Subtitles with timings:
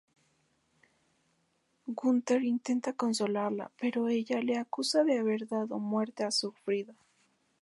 [1.87, 6.95] Gunther intenta consolarla, pero ella le acusa de haber dado muerte a Sigfrido.